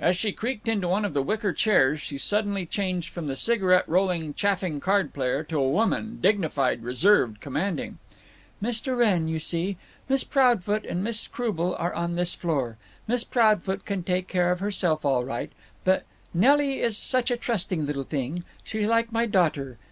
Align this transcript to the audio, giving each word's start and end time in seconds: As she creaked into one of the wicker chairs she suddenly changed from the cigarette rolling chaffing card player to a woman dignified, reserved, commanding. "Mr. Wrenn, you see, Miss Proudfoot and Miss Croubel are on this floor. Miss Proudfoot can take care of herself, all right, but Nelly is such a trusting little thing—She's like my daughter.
As 0.00 0.16
she 0.16 0.32
creaked 0.32 0.66
into 0.66 0.88
one 0.88 1.04
of 1.04 1.14
the 1.14 1.22
wicker 1.22 1.52
chairs 1.52 2.00
she 2.00 2.18
suddenly 2.18 2.66
changed 2.66 3.10
from 3.10 3.28
the 3.28 3.36
cigarette 3.36 3.88
rolling 3.88 4.34
chaffing 4.34 4.80
card 4.80 5.14
player 5.14 5.44
to 5.44 5.60
a 5.60 5.68
woman 5.70 6.18
dignified, 6.20 6.82
reserved, 6.82 7.40
commanding. 7.40 7.98
"Mr. 8.60 8.98
Wrenn, 8.98 9.28
you 9.28 9.38
see, 9.38 9.76
Miss 10.08 10.24
Proudfoot 10.24 10.84
and 10.84 11.04
Miss 11.04 11.28
Croubel 11.28 11.76
are 11.76 11.94
on 11.94 12.16
this 12.16 12.34
floor. 12.34 12.78
Miss 13.06 13.22
Proudfoot 13.22 13.84
can 13.84 14.02
take 14.02 14.26
care 14.26 14.50
of 14.50 14.58
herself, 14.58 15.04
all 15.04 15.22
right, 15.22 15.52
but 15.84 16.02
Nelly 16.34 16.80
is 16.80 16.98
such 16.98 17.30
a 17.30 17.36
trusting 17.36 17.86
little 17.86 18.02
thing—She's 18.02 18.88
like 18.88 19.12
my 19.12 19.24
daughter. 19.26 19.78